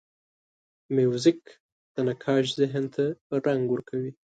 موزیک 0.95 1.41
د 1.93 1.95
نقاش 2.07 2.45
ذهن 2.59 2.83
ته 2.95 3.03
رنګ 3.45 3.63
ورکوي. 3.71 4.11